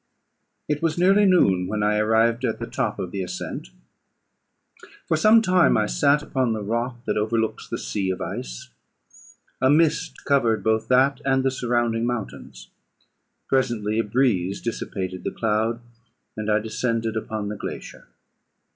[0.67, 3.67] It was nearly noon when I arrived at the top of the ascent.
[5.07, 8.69] For some time I sat upon the rock that overlooks the sea of ice.
[9.61, 12.71] A mist covered both that and the surrounding mountains.
[13.47, 15.79] Presently a breeze dissipated the cloud,
[16.35, 18.07] and I descended upon the glacier.